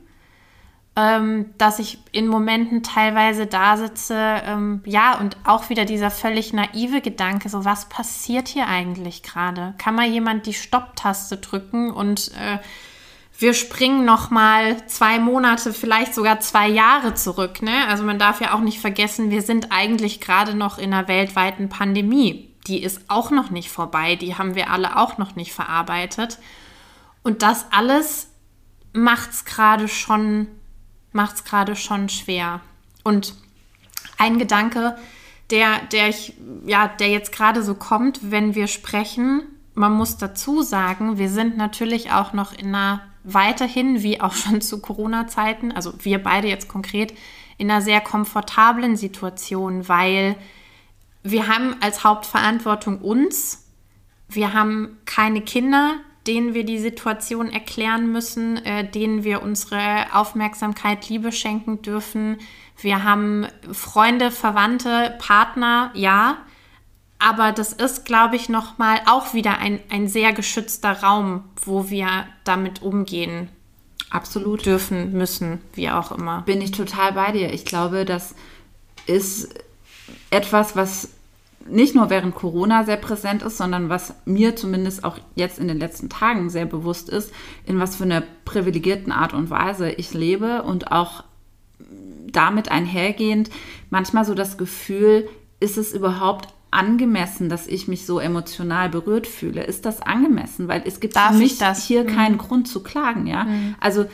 [0.95, 6.53] ähm, dass ich in Momenten teilweise da sitze, ähm, ja, und auch wieder dieser völlig
[6.53, 9.75] naive Gedanke, so was passiert hier eigentlich gerade?
[9.79, 12.59] Kann mal jemand die Stopptaste drücken und äh,
[13.39, 17.63] wir springen noch mal zwei Monate, vielleicht sogar zwei Jahre zurück.
[17.63, 17.87] Ne?
[17.89, 21.71] Also man darf ja auch nicht vergessen, wir sind eigentlich gerade noch in einer weltweiten
[21.71, 26.39] Pandemie die ist auch noch nicht vorbei, die haben wir alle auch noch nicht verarbeitet.
[27.23, 28.29] Und das alles
[28.93, 30.47] macht es gerade schon,
[31.13, 32.61] macht's gerade schon schwer.
[33.05, 33.35] Und
[34.19, 34.97] ein Gedanke,
[35.51, 36.35] der, der ich,
[36.67, 39.43] ja, der jetzt gerade so kommt, wenn wir sprechen,
[39.75, 44.61] man muss dazu sagen, wir sind natürlich auch noch in einer weiterhin, wie auch schon
[44.61, 47.15] zu Corona-Zeiten, also wir beide jetzt konkret,
[47.59, 50.37] in einer sehr komfortablen Situation, weil
[51.23, 53.69] wir haben als Hauptverantwortung uns.
[54.29, 61.09] Wir haben keine Kinder, denen wir die Situation erklären müssen, äh, denen wir unsere Aufmerksamkeit,
[61.09, 62.39] Liebe schenken dürfen.
[62.81, 66.39] Wir haben Freunde, Verwandte, Partner, ja.
[67.19, 72.27] Aber das ist, glaube ich, nochmal auch wieder ein, ein sehr geschützter Raum, wo wir
[72.43, 73.49] damit umgehen.
[74.11, 74.67] Absolut.
[74.67, 76.43] Dürfen, müssen, wie auch immer.
[76.43, 77.53] Bin ich total bei dir.
[77.53, 78.35] Ich glaube, das
[79.07, 79.55] ist
[80.31, 81.11] etwas, was
[81.69, 85.79] nicht nur während Corona sehr präsent ist, sondern was mir zumindest auch jetzt in den
[85.79, 87.33] letzten Tagen sehr bewusst ist,
[87.67, 91.25] in was für einer privilegierten Art und Weise ich lebe und auch
[92.33, 93.51] damit einhergehend
[93.91, 95.29] manchmal so das Gefühl,
[95.61, 99.63] ist es überhaupt angemessen, dass ich mich so emotional berührt fühle?
[99.63, 100.69] Ist das angemessen?
[100.69, 102.09] Weil es gibt Darf für mich hier mhm.
[102.09, 103.45] keinen Grund zu klagen, ja.
[103.45, 103.75] Mhm.
[103.79, 104.07] Also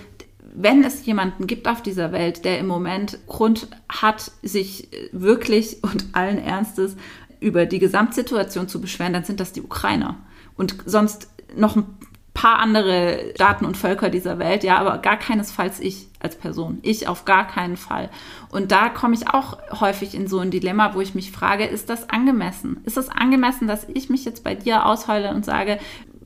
[0.60, 6.06] wenn es jemanden gibt auf dieser Welt, der im Moment Grund hat, sich wirklich und
[6.12, 6.96] allen Ernstes
[7.40, 10.16] über die Gesamtsituation zu beschweren, dann sind das die Ukrainer.
[10.56, 11.86] Und sonst noch ein
[12.34, 16.78] paar andere Staaten und Völker dieser Welt, ja, aber gar keinesfalls ich als Person.
[16.82, 18.10] Ich auf gar keinen Fall.
[18.50, 21.88] Und da komme ich auch häufig in so ein Dilemma, wo ich mich frage, ist
[21.88, 22.80] das angemessen?
[22.84, 25.78] Ist es angemessen, dass ich mich jetzt bei dir ausheule und sage,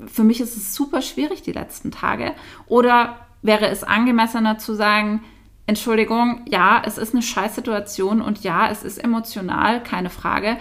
[0.06, 2.32] für mich ist es super schwierig die letzten Tage?
[2.66, 5.22] Oder wäre es angemessener zu sagen,
[5.66, 10.56] Entschuldigung, ja, es ist eine Scheißsituation und ja, es ist emotional, keine Frage.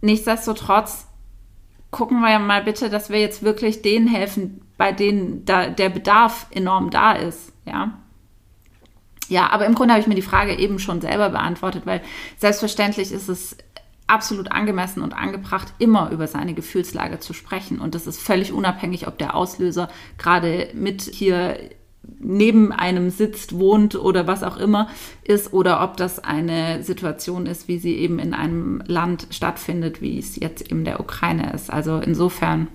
[0.00, 1.06] Nichtsdestotrotz
[1.90, 5.88] gucken wir ja mal bitte, dass wir jetzt wirklich denen helfen, bei denen da der
[5.88, 7.98] Bedarf enorm da ist, ja.
[9.28, 12.00] Ja, aber im Grunde habe ich mir die Frage eben schon selber beantwortet, weil
[12.36, 13.56] selbstverständlich ist es
[14.06, 17.80] absolut angemessen und angebracht, immer über seine Gefühlslage zu sprechen.
[17.80, 21.58] Und das ist völlig unabhängig, ob der Auslöser gerade mit hier
[22.18, 24.88] neben einem sitzt, wohnt oder was auch immer
[25.22, 30.18] ist, oder ob das eine Situation ist, wie sie eben in einem Land stattfindet, wie
[30.18, 31.70] es jetzt eben der Ukraine ist.
[31.70, 32.68] Also insofern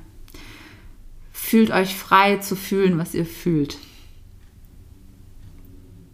[1.32, 3.78] fühlt euch frei zu fühlen, was ihr fühlt.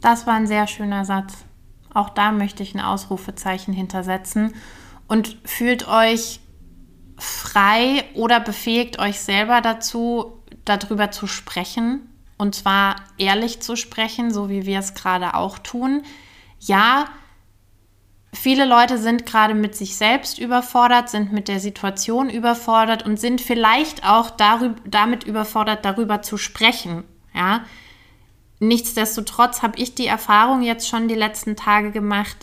[0.01, 1.33] Das war ein sehr schöner Satz.
[1.93, 4.53] Auch da möchte ich ein Ausrufezeichen hintersetzen.
[5.07, 6.39] Und fühlt euch
[7.17, 12.01] frei oder befähigt euch selber dazu, darüber zu sprechen,
[12.37, 16.03] und zwar ehrlich zu sprechen, so wie wir es gerade auch tun.
[16.59, 17.09] Ja,
[18.33, 23.41] viele Leute sind gerade mit sich selbst überfordert, sind mit der Situation überfordert und sind
[23.41, 27.03] vielleicht auch darüber, damit überfordert, darüber zu sprechen.
[27.33, 27.65] Ja.
[28.59, 32.37] Nichtsdestotrotz habe ich die Erfahrung jetzt schon die letzten Tage gemacht,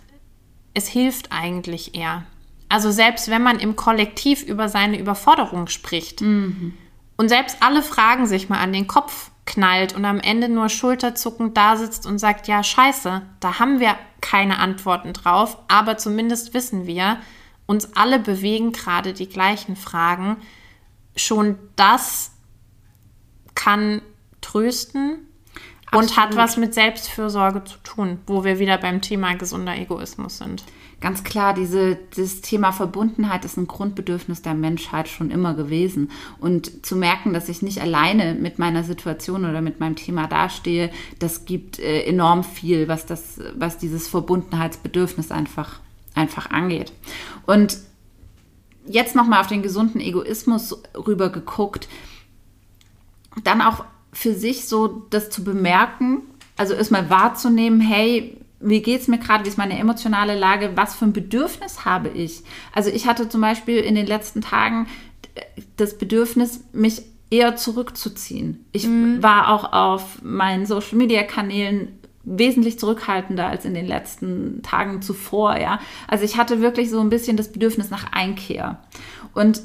[0.74, 2.24] es hilft eigentlich eher.
[2.68, 6.74] Also selbst wenn man im Kollektiv über seine Überforderung spricht mhm.
[7.16, 11.56] und selbst alle fragen sich mal an den Kopf, knallt und am Ende nur schulterzuckend
[11.56, 16.86] da sitzt und sagt, ja, scheiße, da haben wir keine Antworten drauf, aber zumindest wissen
[16.86, 17.18] wir,
[17.66, 20.36] uns alle bewegen gerade die gleichen Fragen.
[21.16, 22.32] Schon das
[23.54, 24.02] kann
[24.40, 25.26] trösten
[25.86, 26.10] Absolut.
[26.10, 30.64] und hat was mit Selbstfürsorge zu tun, wo wir wieder beim Thema gesunder Egoismus sind
[31.04, 36.10] ganz klar, diese, das Thema Verbundenheit ist ein Grundbedürfnis der Menschheit schon immer gewesen.
[36.40, 40.90] Und zu merken, dass ich nicht alleine mit meiner Situation oder mit meinem Thema dastehe,
[41.18, 45.80] das gibt äh, enorm viel, was, das, was dieses Verbundenheitsbedürfnis einfach,
[46.14, 46.90] einfach angeht.
[47.44, 47.76] Und
[48.86, 51.86] jetzt nochmal auf den gesunden Egoismus rüber geguckt,
[53.42, 56.22] dann auch für sich so das zu bemerken,
[56.56, 60.94] also erstmal wahrzunehmen, hey, wie geht es mir gerade, wie ist meine emotionale Lage, was
[60.94, 62.42] für ein Bedürfnis habe ich?
[62.72, 64.86] Also ich hatte zum Beispiel in den letzten Tagen
[65.76, 68.64] das Bedürfnis, mich eher zurückzuziehen.
[68.72, 69.22] Ich mhm.
[69.22, 75.78] war auch auf meinen Social-Media-Kanälen wesentlich zurückhaltender als in den letzten Tagen zuvor, ja.
[76.08, 78.78] Also ich hatte wirklich so ein bisschen das Bedürfnis nach Einkehr.
[79.34, 79.60] Und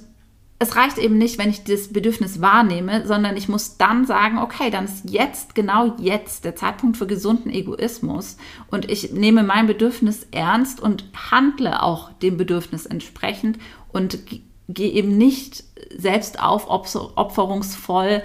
[0.61, 4.69] es reicht eben nicht, wenn ich das Bedürfnis wahrnehme, sondern ich muss dann sagen, okay,
[4.69, 8.35] dann ist jetzt, genau jetzt der Zeitpunkt für gesunden Egoismus.
[8.69, 13.57] Und ich nehme mein Bedürfnis ernst und handle auch dem Bedürfnis entsprechend
[13.93, 14.19] und
[14.67, 15.63] gehe eben nicht
[15.97, 18.21] selbst aufopferungsvoll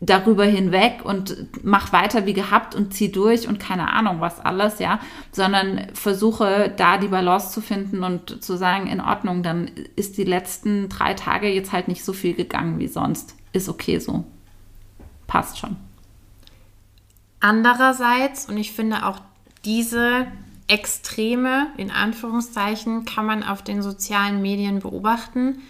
[0.00, 4.78] darüber hinweg und mach weiter wie gehabt und zieh durch und keine Ahnung was alles,
[4.78, 5.00] ja,
[5.32, 10.24] sondern versuche da die Balance zu finden und zu sagen, in Ordnung, dann ist die
[10.24, 13.36] letzten drei Tage jetzt halt nicht so viel gegangen wie sonst.
[13.52, 14.24] Ist okay so.
[15.26, 15.76] Passt schon.
[17.40, 19.20] Andererseits, und ich finde auch
[19.64, 20.26] diese
[20.68, 25.62] Extreme, in Anführungszeichen, kann man auf den sozialen Medien beobachten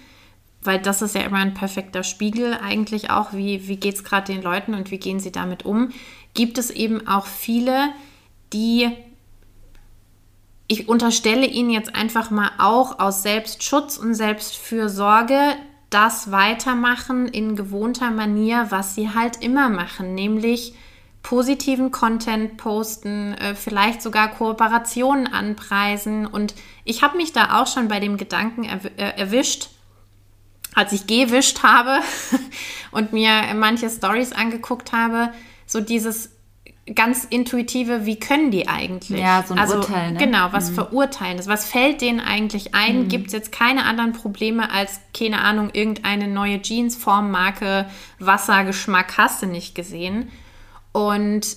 [0.67, 4.33] weil das ist ja immer ein perfekter Spiegel eigentlich auch, wie, wie geht es gerade
[4.33, 5.91] den Leuten und wie gehen sie damit um,
[6.35, 7.89] gibt es eben auch viele,
[8.53, 8.91] die,
[10.69, 15.57] ich unterstelle ihnen jetzt einfach mal auch aus Selbstschutz und Selbstfürsorge,
[15.91, 20.75] das weitermachen in gewohnter Manier, was sie halt immer machen, nämlich
[21.23, 26.25] positiven Content posten, äh, vielleicht sogar Kooperationen anpreisen.
[26.25, 29.71] Und ich habe mich da auch schon bei dem Gedanken äh, erwischt,
[30.77, 32.01] als ich gewischt habe
[32.93, 35.33] und mir manche Stories angeguckt habe,
[35.67, 36.31] so dieses
[36.95, 39.19] ganz intuitive, wie können die eigentlich?
[39.19, 40.13] Ja, so ein also, Urteil.
[40.13, 40.19] Ne?
[40.19, 40.75] Genau, was mhm.
[40.75, 41.49] verurteilen ist.
[41.49, 43.05] Was fällt denen eigentlich ein?
[43.05, 43.09] Mhm.
[43.09, 47.87] Gibt es jetzt keine anderen Probleme als, keine Ahnung, irgendeine neue Jeansformmarke,
[48.21, 50.31] Wassergeschmack hast du nicht gesehen?
[50.93, 51.57] Und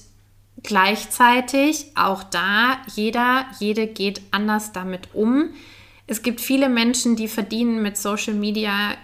[0.64, 5.50] gleichzeitig auch da, jeder, jede geht anders damit um.
[6.08, 8.96] Es gibt viele Menschen, die verdienen mit Social Media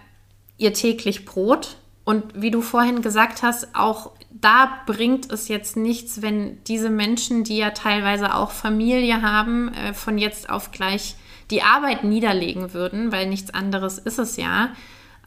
[0.58, 1.78] ihr täglich Brot.
[2.04, 7.44] Und wie du vorhin gesagt hast, auch da bringt es jetzt nichts, wenn diese Menschen,
[7.44, 11.16] die ja teilweise auch Familie haben, äh, von jetzt auf gleich
[11.52, 14.74] die Arbeit niederlegen würden, weil nichts anderes ist es ja.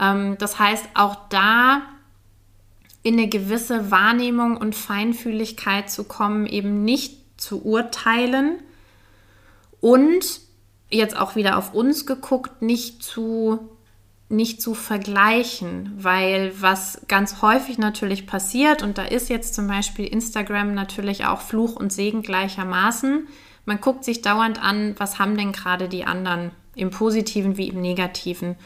[0.01, 1.83] Ähm, das heißt, auch da
[3.03, 8.59] in eine gewisse Wahrnehmung und Feinfühligkeit zu kommen, eben nicht zu urteilen
[9.81, 10.41] und
[10.91, 13.69] jetzt auch wieder auf uns geguckt, nicht zu
[14.29, 20.07] nicht zu vergleichen, weil was ganz häufig natürlich passiert, und da ist jetzt zum Beispiel
[20.07, 23.27] Instagram natürlich auch Fluch und Segen gleichermaßen,
[23.65, 27.81] man guckt sich dauernd an, was haben denn gerade die anderen im positiven wie im
[27.81, 28.57] negativen.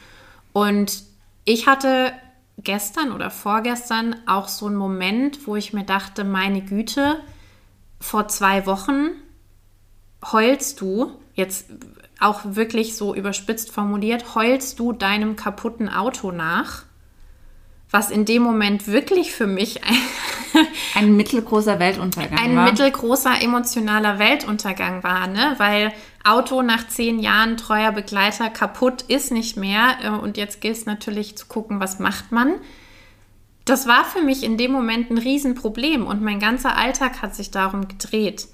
[0.52, 1.02] Und
[1.44, 2.12] ich hatte
[2.58, 7.20] gestern oder vorgestern auch so einen Moment, wo ich mir dachte, meine Güte,
[8.00, 9.10] vor zwei Wochen
[10.30, 11.66] heulst du, jetzt
[12.22, 16.84] auch wirklich so überspitzt formuliert, heulst du deinem kaputten Auto nach?
[17.90, 19.96] Was in dem Moment wirklich für mich ein,
[20.94, 22.64] ein mittelgroßer Weltuntergang ein war.
[22.64, 25.54] Ein mittelgroßer emotionaler Weltuntergang war, ne?
[25.58, 25.92] Weil
[26.24, 29.96] Auto nach zehn Jahren treuer Begleiter kaputt ist nicht mehr.
[30.02, 32.54] Äh, und jetzt gilt es natürlich zu gucken, was macht man.
[33.64, 37.50] Das war für mich in dem Moment ein Riesenproblem und mein ganzer Alltag hat sich
[37.50, 38.48] darum gedreht.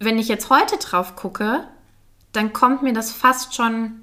[0.00, 1.64] Wenn ich jetzt heute drauf gucke,
[2.32, 4.02] dann kommt mir das fast schon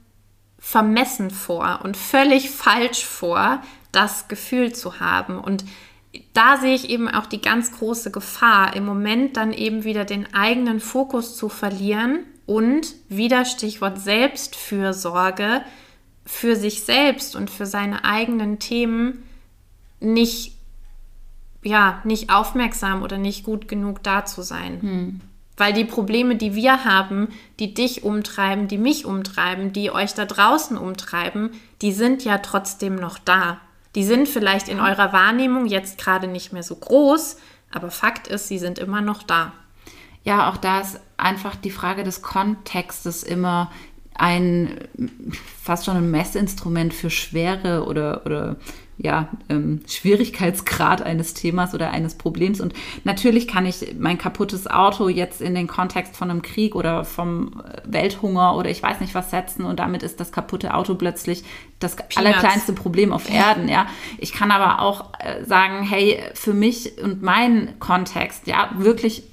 [0.60, 3.62] vermessen vor und völlig falsch vor,
[3.92, 5.40] das Gefühl zu haben.
[5.40, 5.64] Und
[6.34, 10.34] da sehe ich eben auch die ganz große Gefahr, im Moment dann eben wieder den
[10.34, 15.62] eigenen Fokus zu verlieren und wieder Stichwort Selbstfürsorge
[16.26, 19.24] für sich selbst und für seine eigenen Themen
[20.00, 20.56] nicht
[21.66, 24.82] ja, nicht aufmerksam oder nicht gut genug da zu sein.
[24.82, 25.22] Hm.
[25.58, 30.26] Weil die Probleme, die wir haben, die dich umtreiben, die mich umtreiben, die euch da
[30.26, 33.60] draußen umtreiben, die sind ja trotzdem noch da.
[33.96, 37.38] Die sind vielleicht in eurer Wahrnehmung jetzt gerade nicht mehr so groß,
[37.72, 39.54] aber Fakt ist, sie sind immer noch da.
[40.24, 43.72] Ja, auch da ist einfach die Frage des Kontextes immer
[44.16, 44.80] ein
[45.62, 48.56] fast schon ein Messinstrument für schwere oder, oder
[48.98, 52.62] ja, ähm, Schwierigkeitsgrad eines Themas oder eines Problems.
[52.62, 52.74] Und
[53.04, 57.62] natürlich kann ich mein kaputtes Auto jetzt in den Kontext von einem Krieg oder vom
[57.84, 61.44] Welthunger oder ich weiß nicht was setzen und damit ist das kaputte Auto plötzlich
[61.80, 62.18] das Peanuts.
[62.18, 63.88] allerkleinste Problem auf Erden, ja.
[64.18, 69.24] Ich kann aber auch äh, sagen, hey, für mich und meinen Kontext, ja, wirklich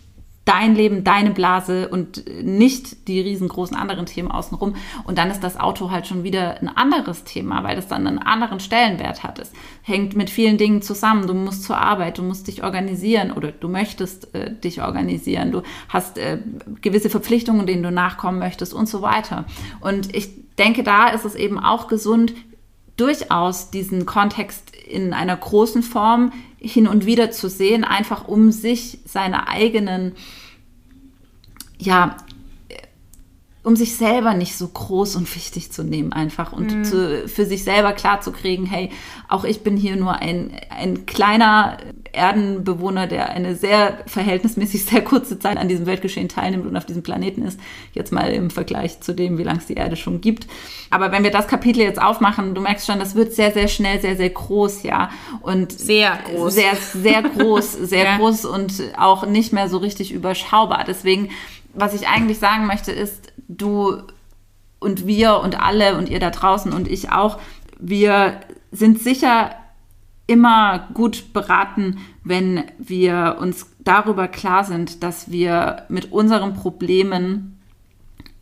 [0.45, 4.75] dein Leben, deine Blase und nicht die riesengroßen anderen Themen außenrum.
[5.05, 8.19] Und dann ist das Auto halt schon wieder ein anderes Thema, weil das dann einen
[8.19, 9.39] anderen Stellenwert hat.
[9.39, 11.29] Es hängt mit vielen Dingen zusammen.
[11.29, 15.53] Du musst zur Arbeit, du musst dich organisieren oder du möchtest äh, dich organisieren.
[15.53, 16.39] Du hast äh,
[16.81, 19.45] gewisse Verpflichtungen, denen du nachkommen möchtest und so weiter.
[19.81, 22.35] Und ich denke, da ist es eben auch gesund,
[22.97, 26.33] durchaus diesen Kontext in einer großen Form
[26.63, 30.13] hin und wieder zu sehen, einfach um sich seine eigenen,
[31.79, 32.17] ja,
[33.65, 36.85] um sich selber nicht so groß und wichtig zu nehmen einfach und mhm.
[36.85, 38.91] zu, für sich selber klarzukriegen, hey,
[39.29, 41.77] auch ich bin hier nur ein, ein kleiner
[42.13, 47.03] Erdenbewohner, der eine sehr verhältnismäßig sehr kurze Zeit an diesem Weltgeschehen teilnimmt und auf diesem
[47.03, 47.59] Planeten ist.
[47.93, 50.47] Jetzt mal im Vergleich zu dem, wie lange es die Erde schon gibt.
[50.91, 54.01] Aber wenn wir das Kapitel jetzt aufmachen, du merkst schon, das wird sehr, sehr schnell,
[54.01, 55.11] sehr, sehr groß, ja.
[55.41, 56.55] Und sehr groß.
[56.55, 58.17] Sehr, sehr groß, sehr ja.
[58.19, 60.85] groß und auch nicht mehr so richtig überschaubar.
[60.87, 61.31] Deswegen,
[61.75, 64.03] was ich eigentlich sagen möchte, ist, du
[64.79, 67.39] und wir und alle und ihr da draußen und ich auch,
[67.79, 69.53] wir sind sicher
[70.27, 77.59] immer gut beraten, wenn wir uns darüber klar sind, dass wir mit unseren Problemen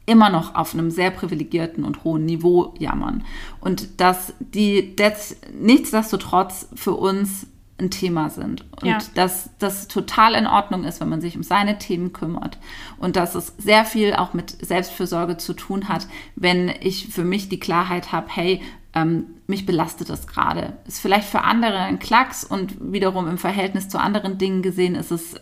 [0.06, 3.24] immer noch auf einem sehr privilegierten und hohen Niveau jammern.
[3.60, 7.46] Und dass die das nichtsdestotrotz für uns
[7.80, 8.64] ein Thema sind.
[8.80, 8.98] Und ja.
[9.14, 12.58] dass das total in Ordnung ist, wenn man sich um seine Themen kümmert.
[12.98, 16.06] Und dass es sehr viel auch mit Selbstfürsorge zu tun hat,
[16.36, 18.62] wenn ich für mich die Klarheit habe, hey,
[18.94, 20.74] ähm, mich belastet das gerade.
[20.86, 25.10] Ist vielleicht für andere ein Klacks und wiederum im Verhältnis zu anderen Dingen gesehen ist
[25.10, 25.40] es äh,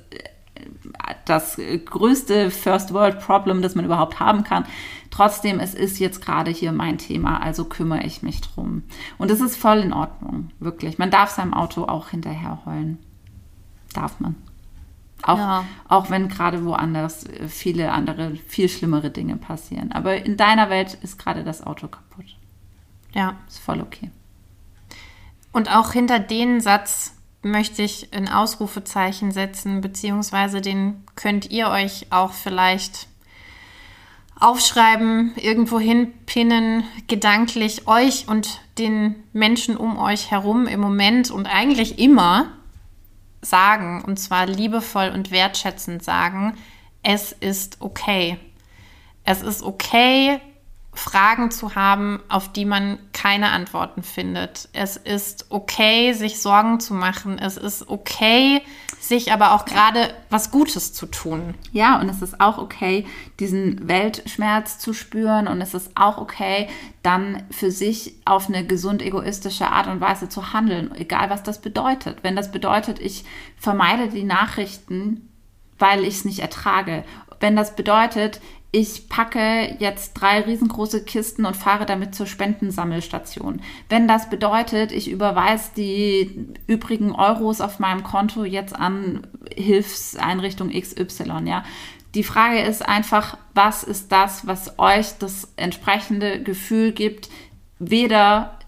[1.25, 4.65] das größte First World Problem, das man überhaupt haben kann.
[5.11, 8.83] Trotzdem, es ist jetzt gerade hier mein Thema, also kümmere ich mich drum.
[9.17, 10.99] Und es ist voll in Ordnung, wirklich.
[10.99, 12.99] Man darf seinem Auto auch hinterher heulen.
[13.95, 14.37] Darf man.
[15.23, 15.65] Auch, ja.
[15.89, 19.93] auch wenn gerade woanders viele andere, viel schlimmere Dinge passieren.
[19.93, 22.37] Aber in deiner Welt ist gerade das Auto kaputt.
[23.13, 23.35] Ja.
[23.49, 24.11] Ist voll okay.
[25.53, 32.07] Und auch hinter den Satz möchte ich ein Ausrufezeichen setzen, beziehungsweise den könnt ihr euch
[32.11, 33.09] auch vielleicht
[34.41, 41.99] aufschreiben, irgendwo hinpinnen, gedanklich euch und den Menschen um euch herum im Moment und eigentlich
[41.99, 42.53] immer
[43.41, 46.55] sagen, und zwar liebevoll und wertschätzend sagen,
[47.03, 48.39] es ist okay.
[49.25, 50.41] Es ist okay,
[50.95, 54.69] Fragen zu haben, auf die man keine Antworten findet.
[54.73, 57.39] Es ist okay, sich Sorgen zu machen.
[57.39, 58.63] Es ist okay,
[59.01, 61.55] sich aber auch gerade was Gutes zu tun.
[61.73, 63.07] Ja, und es ist auch okay,
[63.39, 65.47] diesen Weltschmerz zu spüren.
[65.49, 66.69] Und es ist auch okay,
[67.03, 71.61] dann für sich auf eine gesund egoistische Art und Weise zu handeln, egal was das
[71.61, 72.19] bedeutet.
[72.23, 73.25] Wenn das bedeutet, ich
[73.57, 75.29] vermeide die Nachrichten,
[75.79, 77.05] weil ich es nicht ertrage.
[77.41, 78.41] Wenn das bedeutet,
[78.71, 83.63] ich packe jetzt drei riesengroße Kisten und fahre damit zur Spendensammelstation.
[83.89, 91.45] Wenn das bedeutet, ich überweise die übrigen Euros auf meinem Konto jetzt an Hilfseinrichtung XY,
[91.47, 91.65] ja.
[92.15, 97.29] Die Frage ist einfach, was ist das, was euch das entsprechende Gefühl gibt,
[97.79, 98.59] weder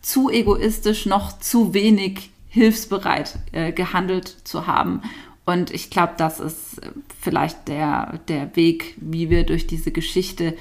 [0.00, 5.02] zu egoistisch noch zu wenig hilfsbereit äh, gehandelt zu haben.
[5.44, 6.80] Und ich glaube, das ist
[7.20, 10.56] vielleicht der, der Weg, wie wir durch diese Geschichte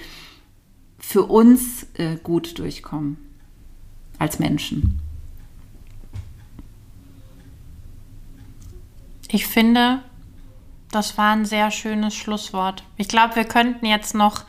[0.97, 3.17] für uns äh, gut durchkommen
[4.17, 4.99] als Menschen.
[9.27, 10.01] Ich finde,
[10.91, 12.83] das war ein sehr schönes Schlusswort.
[12.97, 14.45] Ich glaube, wir könnten jetzt noch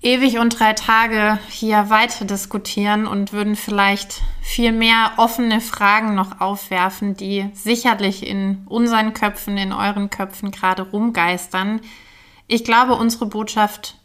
[0.00, 6.40] ewig und drei Tage hier weiter diskutieren und würden vielleicht viel mehr offene Fragen noch
[6.40, 11.80] aufwerfen, die sicherlich in unseren Köpfen, in euren Köpfen gerade rumgeistern.
[12.46, 13.96] Ich glaube, unsere Botschaft,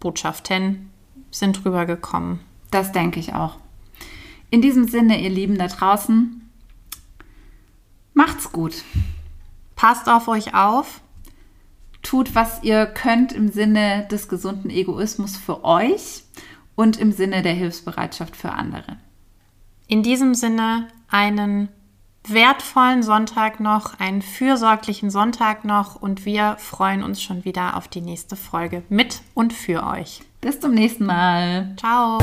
[0.00, 0.90] Botschaften
[1.30, 2.40] sind rübergekommen.
[2.70, 3.56] Das denke ich auch.
[4.50, 6.50] In diesem Sinne, ihr Lieben da draußen,
[8.12, 8.84] macht's gut.
[9.76, 11.00] Passt auf euch auf
[12.02, 16.24] tut, was ihr könnt im Sinne des gesunden Egoismus für euch
[16.74, 18.96] und im Sinne der Hilfsbereitschaft für andere.
[19.86, 21.68] In diesem Sinne einen
[22.26, 28.00] wertvollen Sonntag noch, einen fürsorglichen Sonntag noch und wir freuen uns schon wieder auf die
[28.00, 30.22] nächste Folge mit und für euch.
[30.40, 31.74] Bis zum nächsten Mal.
[31.76, 32.18] Ciao.